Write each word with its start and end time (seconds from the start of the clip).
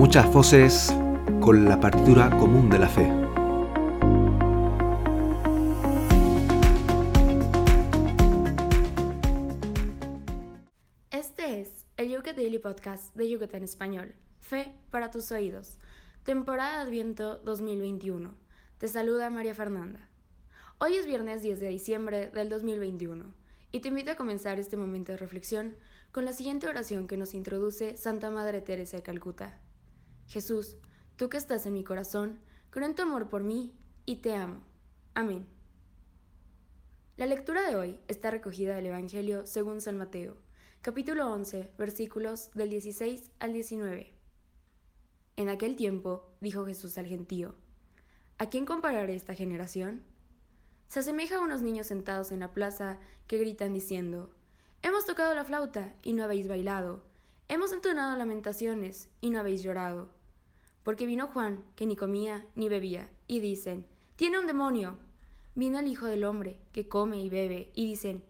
muchas 0.00 0.32
voces 0.32 0.94
con 1.42 1.66
la 1.66 1.78
partitura 1.78 2.30
común 2.38 2.70
de 2.70 2.78
la 2.78 2.88
fe. 2.88 3.06
Este 11.10 11.60
es 11.60 11.84
el 11.98 12.08
Yucatán 12.08 12.36
Daily 12.36 12.58
Podcast 12.58 13.14
de 13.14 13.28
Yucatán 13.28 13.62
Español, 13.62 14.14
Fe 14.40 14.74
para 14.90 15.10
tus 15.10 15.30
oídos, 15.32 15.76
temporada 16.22 16.78
de 16.78 16.88
Adviento 16.88 17.36
2021. 17.36 18.34
Te 18.78 18.88
saluda 18.88 19.28
María 19.28 19.54
Fernanda. 19.54 20.08
Hoy 20.78 20.94
es 20.94 21.04
viernes 21.04 21.42
10 21.42 21.60
de 21.60 21.68
diciembre 21.68 22.30
del 22.30 22.48
2021 22.48 23.34
y 23.70 23.80
te 23.80 23.88
invito 23.88 24.12
a 24.12 24.16
comenzar 24.16 24.58
este 24.58 24.78
momento 24.78 25.12
de 25.12 25.18
reflexión 25.18 25.76
con 26.10 26.24
la 26.24 26.32
siguiente 26.32 26.68
oración 26.68 27.06
que 27.06 27.18
nos 27.18 27.34
introduce 27.34 27.98
Santa 27.98 28.30
Madre 28.30 28.62
Teresa 28.62 28.96
de 28.96 29.02
Calcuta. 29.02 29.60
Jesús, 30.30 30.76
tú 31.16 31.28
que 31.28 31.36
estás 31.36 31.66
en 31.66 31.72
mi 31.72 31.82
corazón, 31.82 32.38
creo 32.70 32.86
en 32.86 32.94
tu 32.94 33.02
amor 33.02 33.28
por 33.28 33.42
mí 33.42 33.74
y 34.06 34.18
te 34.18 34.36
amo. 34.36 34.62
Amén. 35.12 35.48
La 37.16 37.26
lectura 37.26 37.68
de 37.68 37.74
hoy 37.74 37.98
está 38.06 38.30
recogida 38.30 38.76
del 38.76 38.86
Evangelio 38.86 39.44
según 39.44 39.80
San 39.80 39.98
Mateo, 39.98 40.36
capítulo 40.82 41.28
11, 41.32 41.72
versículos 41.76 42.52
del 42.54 42.70
16 42.70 43.32
al 43.40 43.52
19. 43.52 44.14
En 45.34 45.48
aquel 45.48 45.74
tiempo 45.74 46.30
dijo 46.40 46.64
Jesús 46.64 46.96
al 46.96 47.06
gentío, 47.06 47.56
¿A 48.38 48.48
quién 48.48 48.66
compararé 48.66 49.16
esta 49.16 49.34
generación? 49.34 50.04
Se 50.86 51.00
asemeja 51.00 51.38
a 51.38 51.40
unos 51.40 51.60
niños 51.60 51.88
sentados 51.88 52.30
en 52.30 52.38
la 52.38 52.52
plaza 52.52 53.00
que 53.26 53.38
gritan 53.38 53.74
diciendo, 53.74 54.30
Hemos 54.82 55.06
tocado 55.06 55.34
la 55.34 55.44
flauta 55.44 55.92
y 56.04 56.12
no 56.12 56.22
habéis 56.22 56.46
bailado. 56.46 57.02
Hemos 57.48 57.72
entonado 57.72 58.16
lamentaciones 58.16 59.08
y 59.20 59.30
no 59.30 59.40
habéis 59.40 59.64
llorado. 59.64 60.19
Porque 60.82 61.06
vino 61.06 61.26
Juan, 61.28 61.64
que 61.76 61.86
ni 61.86 61.96
comía 61.96 62.46
ni 62.54 62.68
bebía, 62.68 63.10
y 63.26 63.40
dicen, 63.40 63.86
Tiene 64.16 64.38
un 64.38 64.46
demonio. 64.46 64.98
Vino 65.54 65.78
el 65.78 65.88
Hijo 65.88 66.06
del 66.06 66.24
Hombre, 66.24 66.58
que 66.72 66.88
come 66.88 67.20
y 67.20 67.28
bebe, 67.28 67.70
y 67.74 67.86
dicen, 67.86 68.24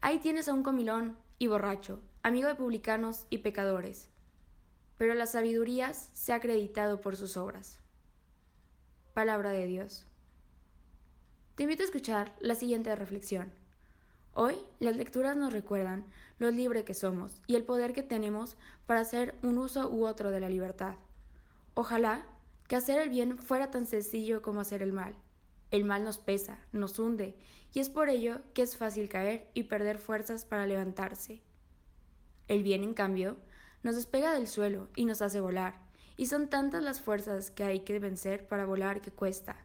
Ahí 0.00 0.18
tienes 0.18 0.48
a 0.48 0.54
un 0.54 0.62
comilón 0.62 1.18
y 1.38 1.46
borracho, 1.46 2.00
amigo 2.22 2.48
de 2.48 2.54
publicanos 2.54 3.26
y 3.28 3.38
pecadores. 3.38 4.08
Pero 4.96 5.14
la 5.14 5.26
sabiduría 5.26 5.92
se 5.92 6.32
ha 6.32 6.36
acreditado 6.36 7.00
por 7.00 7.16
sus 7.16 7.36
obras. 7.36 7.78
Palabra 9.14 9.50
de 9.50 9.66
Dios. 9.66 10.06
Te 11.54 11.64
invito 11.64 11.82
a 11.82 11.86
escuchar 11.86 12.34
la 12.40 12.54
siguiente 12.54 12.94
reflexión. 12.96 13.52
Hoy 14.32 14.56
las 14.78 14.96
lecturas 14.96 15.36
nos 15.36 15.52
recuerdan 15.52 16.06
lo 16.38 16.50
libre 16.50 16.84
que 16.84 16.94
somos 16.94 17.42
y 17.46 17.56
el 17.56 17.64
poder 17.64 17.92
que 17.92 18.02
tenemos 18.02 18.56
para 18.86 19.00
hacer 19.00 19.34
un 19.42 19.58
uso 19.58 19.90
u 19.90 20.06
otro 20.06 20.30
de 20.30 20.40
la 20.40 20.48
libertad. 20.48 20.94
Ojalá 21.80 22.26
que 22.68 22.76
hacer 22.76 23.00
el 23.00 23.08
bien 23.08 23.38
fuera 23.38 23.70
tan 23.70 23.86
sencillo 23.86 24.42
como 24.42 24.60
hacer 24.60 24.82
el 24.82 24.92
mal. 24.92 25.14
El 25.70 25.86
mal 25.86 26.04
nos 26.04 26.18
pesa, 26.18 26.58
nos 26.72 26.98
hunde, 26.98 27.38
y 27.72 27.80
es 27.80 27.88
por 27.88 28.10
ello 28.10 28.42
que 28.52 28.60
es 28.60 28.76
fácil 28.76 29.08
caer 29.08 29.48
y 29.54 29.62
perder 29.62 29.96
fuerzas 29.96 30.44
para 30.44 30.66
levantarse. 30.66 31.40
El 32.48 32.62
bien, 32.62 32.84
en 32.84 32.92
cambio, 32.92 33.38
nos 33.82 33.96
despega 33.96 34.34
del 34.34 34.46
suelo 34.46 34.90
y 34.94 35.06
nos 35.06 35.22
hace 35.22 35.40
volar, 35.40 35.80
y 36.18 36.26
son 36.26 36.50
tantas 36.50 36.82
las 36.82 37.00
fuerzas 37.00 37.50
que 37.50 37.64
hay 37.64 37.80
que 37.80 37.98
vencer 37.98 38.46
para 38.46 38.66
volar 38.66 39.00
que 39.00 39.10
cuesta. 39.10 39.56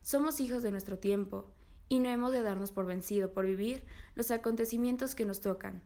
Somos 0.00 0.40
hijos 0.40 0.62
de 0.62 0.70
nuestro 0.70 0.98
tiempo, 0.98 1.50
y 1.90 1.98
no 1.98 2.08
hemos 2.08 2.32
de 2.32 2.40
darnos 2.40 2.72
por 2.72 2.86
vencido 2.86 3.34
por 3.34 3.44
vivir 3.44 3.84
los 4.14 4.30
acontecimientos 4.30 5.14
que 5.14 5.26
nos 5.26 5.42
tocan. 5.42 5.82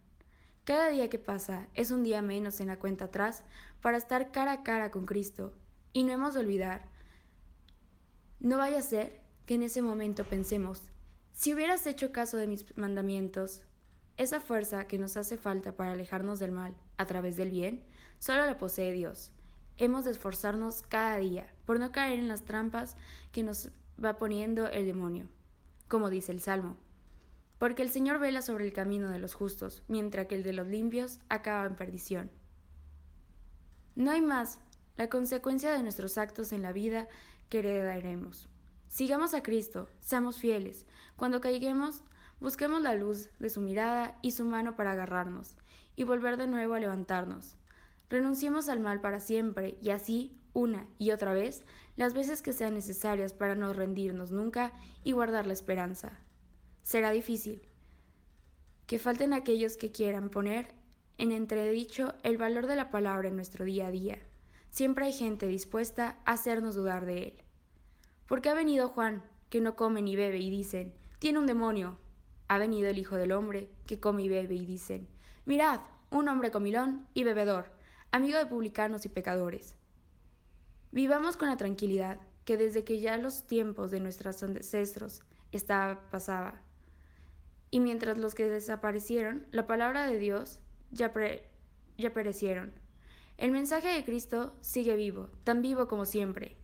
Cada 0.62 0.91
día 0.91 1.11
que 1.11 1.19
pasa 1.19 1.67
es 1.75 1.91
un 1.91 2.05
día 2.05 2.22
menos 2.22 2.61
en 2.61 2.69
la 2.69 2.78
cuenta 2.78 3.06
atrás 3.06 3.42
para 3.83 3.98
estar 3.98 4.30
cara 4.30 4.52
a 4.52 4.62
cara 4.62 4.92
con 4.92 5.05
Cristo, 5.05 5.52
y 5.95 6.05
no 6.05 6.12
hemos 6.12 6.34
de 6.34 6.41
olvidar. 6.41 6.91
No 8.39 8.59
vaya 8.59 8.81
a 8.81 8.83
ser 8.83 9.23
que 9.47 9.55
en 9.55 9.62
ese 9.62 9.81
momento 9.81 10.25
pensemos, 10.25 10.83
si 11.33 11.55
hubieras 11.55 11.86
hecho 11.86 12.13
caso 12.13 12.36
de 12.36 12.46
mis 12.46 12.77
mandamientos, 12.77 13.63
esa 14.19 14.42
fuerza 14.42 14.86
que 14.86 14.98
nos 14.98 15.17
hace 15.17 15.39
falta 15.39 15.74
para 15.74 15.92
alejarnos 15.92 16.39
del 16.39 16.52
mal 16.52 16.77
a 16.98 17.07
través 17.07 17.36
del 17.36 17.51
bien, 17.51 17.83
solo 18.19 18.45
la 18.45 18.58
posee 18.58 18.92
Dios. 18.92 19.33
Hemos 19.79 20.05
de 20.05 20.11
esforzarnos 20.11 20.83
cada 20.83 21.17
día 21.17 21.51
por 21.64 21.80
no 21.80 21.91
caer 21.92 22.19
en 22.19 22.29
las 22.29 22.45
trampas 22.45 22.98
que 23.33 23.42
nos 23.42 23.70
va 23.98 24.19
poniendo 24.19 24.69
el 24.69 24.85
demonio 24.85 25.30
como 25.89 26.11
dice 26.11 26.33
el 26.33 26.40
Salmo. 26.40 26.77
Porque 27.58 27.83
el 27.83 27.90
Señor 27.90 28.19
vela 28.19 28.42
sobre 28.42 28.64
el 28.64 28.73
camino 28.73 29.11
de 29.11 29.19
los 29.19 29.35
justos, 29.35 29.85
mientras 29.89 30.27
que 30.27 30.35
el 30.35 30.42
de 30.42 30.52
los 30.52 30.67
limpios 30.67 31.20
acaba 31.29 31.67
en 31.67 31.77
perdición. 31.77 32.30
No 33.95 34.11
hay 34.11 34.20
más, 34.20 34.58
la 34.97 35.09
consecuencia 35.09 35.73
de 35.73 35.83
nuestros 35.83 36.19
actos 36.19 36.53
en 36.53 36.63
la 36.63 36.73
vida 36.73 37.09
que 37.49 37.59
heredaremos. 37.59 38.49
Sigamos 38.89 39.35
a 39.35 39.43
Cristo, 39.43 39.89
seamos 40.01 40.39
fieles. 40.39 40.87
Cuando 41.17 41.41
caiguemos, 41.41 42.05
busquemos 42.41 42.81
la 42.81 42.95
luz 42.95 43.31
de 43.39 43.51
su 43.51 43.61
mirada 43.61 44.17
y 44.23 44.31
su 44.33 44.45
mano 44.45 44.77
para 44.77 44.93
agarrarnos, 44.93 45.57
y 45.97 46.05
volver 46.05 46.37
de 46.37 46.47
nuevo 46.47 46.75
a 46.75 46.81
levantarnos. 46.81 47.57
Renunciemos 48.09 48.69
al 48.69 48.81
mal 48.81 49.01
para 49.01 49.21
siempre, 49.21 49.79
y 49.81 49.91
así 49.91 50.39
una 50.53 50.87
y 50.99 51.11
otra 51.11 51.33
vez 51.33 51.65
las 51.97 52.15
veces 52.15 52.43
que 52.43 52.53
sean 52.53 52.75
necesarias 52.75 53.33
para 53.33 53.55
no 53.55 53.73
rendirnos 53.73 54.31
nunca 54.31 54.73
y 55.03 55.13
guardar 55.13 55.47
la 55.47 55.53
esperanza. 55.53 56.21
Será 56.83 57.11
difícil. 57.11 57.63
Que 58.87 58.99
falten 58.99 59.33
aquellos 59.33 59.77
que 59.77 59.91
quieran 59.91 60.29
poner 60.29 60.75
en 61.19 61.33
entredicho 61.33 62.15
el 62.23 62.37
valor 62.37 62.67
de 62.67 62.77
la 62.77 62.91
palabra 62.91 63.29
en 63.29 63.37
nuestro 63.37 63.65
día 63.65 63.89
a 63.89 63.91
día. 63.91 64.19
Siempre 64.74 65.07
hay 65.07 65.12
gente 65.12 65.46
dispuesta 65.46 66.18
a 66.24 66.33
hacernos 66.33 66.74
dudar 66.74 67.07
de 67.07 67.23
él. 67.23 67.35
Porque 68.27 68.48
ha 68.48 68.55
venido 68.55 68.89
Juan, 68.89 69.23
que 69.48 69.61
no 69.61 69.77
come 69.77 70.02
ni 70.02 70.17
bebe, 70.17 70.39
y 70.39 70.51
dicen, 70.51 70.92
tiene 71.20 71.39
un 71.39 71.46
demonio. 71.46 71.96
Ha 72.48 72.58
venido 72.58 72.89
el 72.89 72.98
Hijo 72.98 73.14
del 73.14 73.30
Hombre, 73.30 73.70
que 73.86 74.01
come 74.01 74.24
y 74.24 74.29
bebe, 74.29 74.57
y 74.57 74.67
dicen, 74.67 75.07
mirad, 75.45 75.79
un 76.11 76.29
hombre 76.29 76.51
comilón 76.51 77.07
y 77.14 77.23
bebedor, 77.23 77.70
amigo 78.11 78.36
de 78.36 78.46
publicanos 78.46 79.07
y 79.07 79.11
pecadores. 79.11 79.77
Vivamos 80.90 81.36
con 81.36 81.48
la 81.48 81.57
tranquilidad 81.57 82.18
que 82.45 82.57
desde 82.57 82.83
que 82.83 82.98
ya 82.98 83.17
los 83.17 83.46
tiempos 83.46 83.92
de 83.92 84.01
nuestros 84.01 84.42
ancestros 84.42 85.23
estaba 85.52 86.11
pasaba, 86.11 86.61
y 87.70 87.79
mientras 87.79 88.18
los 88.18 88.34
que 88.34 88.48
desaparecieron, 88.48 89.46
la 89.52 89.68
palabra 89.68 90.08
de 90.08 90.18
Dios 90.18 90.58
ya, 90.90 91.13
ya 91.96 92.13
perecieron. 92.13 92.83
El 93.36 93.50
mensaje 93.50 93.89
de 93.89 94.05
Cristo 94.05 94.55
sigue 94.61 94.95
vivo, 94.95 95.28
tan 95.42 95.61
vivo 95.61 95.89
como 95.89 96.06
siempre. 96.06 96.56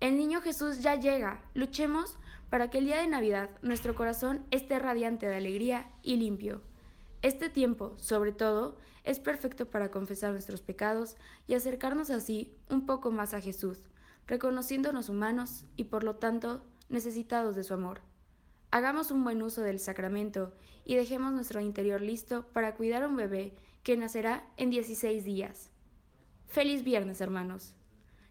El 0.00 0.16
niño 0.16 0.40
Jesús 0.40 0.80
ya 0.80 0.96
llega. 0.96 1.42
Luchemos 1.54 2.18
para 2.50 2.70
que 2.70 2.78
el 2.78 2.86
día 2.86 3.00
de 3.00 3.06
Navidad 3.06 3.50
nuestro 3.62 3.94
corazón 3.94 4.44
esté 4.50 4.78
radiante 4.78 5.26
de 5.28 5.36
alegría 5.36 5.90
y 6.02 6.16
limpio. 6.16 6.62
Este 7.22 7.50
tiempo, 7.50 7.94
sobre 7.98 8.32
todo, 8.32 8.76
es 9.04 9.20
perfecto 9.20 9.70
para 9.70 9.90
confesar 9.90 10.32
nuestros 10.32 10.60
pecados 10.60 11.16
y 11.46 11.54
acercarnos 11.54 12.10
así 12.10 12.52
un 12.68 12.84
poco 12.84 13.10
más 13.10 13.32
a 13.32 13.40
Jesús, 13.40 13.88
reconociéndonos 14.26 15.08
humanos 15.08 15.64
y 15.76 15.84
por 15.84 16.04
lo 16.04 16.16
tanto 16.16 16.64
necesitados 16.88 17.56
de 17.56 17.64
su 17.64 17.74
amor. 17.74 18.00
Hagamos 18.70 19.10
un 19.10 19.24
buen 19.24 19.42
uso 19.42 19.62
del 19.62 19.78
sacramento 19.78 20.52
y 20.84 20.96
dejemos 20.96 21.32
nuestro 21.32 21.60
interior 21.60 22.02
listo 22.02 22.46
para 22.52 22.74
cuidar 22.74 23.02
a 23.02 23.08
un 23.08 23.16
bebé 23.16 23.54
que 23.82 23.96
nacerá 23.96 24.46
en 24.56 24.70
16 24.70 25.24
días. 25.24 25.70
Feliz 26.48 26.82
viernes, 26.82 27.20
hermanos. 27.20 27.74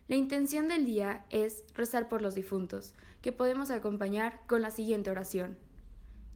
La 0.08 0.16
intención 0.16 0.68
del 0.68 0.86
día 0.86 1.26
es 1.30 1.64
rezar 1.76 2.10
por 2.10 2.22
los 2.22 2.36
difuntos, 2.36 2.94
que 3.22 3.32
podemos 3.32 3.70
acompañar 3.70 4.42
con 4.48 4.62
la 4.62 4.72
siguiente 4.72 5.12
oración. 5.12 5.58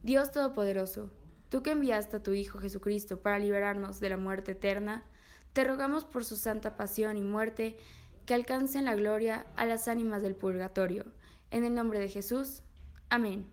Dios 0.02 0.30
Todopoderoso, 0.30 1.10
Tú 1.52 1.62
que 1.62 1.72
enviaste 1.72 2.16
a 2.16 2.22
tu 2.22 2.32
Hijo 2.32 2.60
Jesucristo 2.60 3.20
para 3.20 3.38
liberarnos 3.38 4.00
de 4.00 4.08
la 4.08 4.16
muerte 4.16 4.52
eterna, 4.52 5.04
te 5.52 5.64
rogamos 5.64 6.06
por 6.06 6.24
su 6.24 6.36
santa 6.36 6.78
pasión 6.78 7.18
y 7.18 7.22
muerte 7.22 7.76
que 8.24 8.32
alcancen 8.32 8.86
la 8.86 8.94
gloria 8.94 9.44
a 9.54 9.66
las 9.66 9.86
ánimas 9.86 10.22
del 10.22 10.34
purgatorio. 10.34 11.04
En 11.50 11.64
el 11.64 11.74
nombre 11.74 11.98
de 11.98 12.08
Jesús. 12.08 12.62
Amén. 13.10 13.50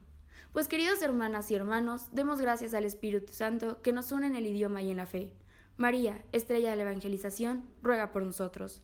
Pues 0.53 0.69
queridos 0.69 1.01
hermanas 1.01 1.51
y 1.51 1.55
hermanos, 1.55 2.07
demos 2.13 2.39
gracias 2.39 2.73
al 2.73 2.85
Espíritu 2.85 3.33
Santo 3.33 3.81
que 3.81 3.91
nos 3.91 4.13
une 4.13 4.27
en 4.27 4.37
el 4.37 4.47
idioma 4.47 4.81
y 4.81 4.91
en 4.91 4.97
la 4.97 5.05
fe. 5.05 5.33
María, 5.79 6.21
estrella 6.33 6.71
de 6.71 6.75
la 6.75 6.81
evangelización, 6.83 7.63
ruega 7.81 8.11
por 8.11 8.21
nosotros. 8.21 8.81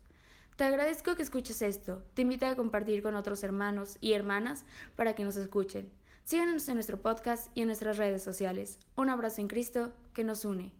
Te 0.55 0.63
agradezco 0.63 1.17
que 1.17 1.23
escuches 1.23 1.61
esto. 1.61 2.01
Te 2.13 2.21
invito 2.21 2.45
a 2.45 2.55
compartir 2.55 3.03
con 3.03 3.15
otros 3.15 3.43
hermanos 3.43 3.97
y 3.99 4.13
hermanas 4.13 4.63
para 4.95 5.13
que 5.13 5.25
nos 5.25 5.35
escuchen. 5.35 5.91
Síganos 6.23 6.69
en 6.69 6.75
nuestro 6.75 7.01
podcast 7.01 7.51
y 7.53 7.63
en 7.63 7.67
nuestras 7.67 7.97
redes 7.97 8.23
sociales. 8.23 8.79
Un 8.95 9.09
abrazo 9.09 9.41
en 9.41 9.49
Cristo 9.49 9.91
que 10.13 10.23
nos 10.23 10.45
une. 10.45 10.71